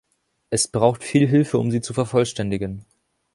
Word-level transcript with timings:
Es 0.49 0.67
braucht 0.67 1.03
viel 1.03 1.27
Hilfe, 1.27 1.59
um 1.59 1.69
sie 1.69 1.79
zu 1.79 1.93
vervollständigen. 1.93 2.85